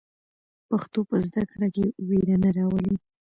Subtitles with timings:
[0.67, 2.95] پښتو په زده کړه کې وېره نه راولي.